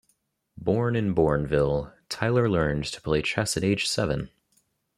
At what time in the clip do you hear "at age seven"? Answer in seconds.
3.55-4.31